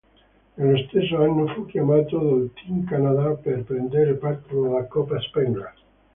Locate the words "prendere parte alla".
3.65-4.85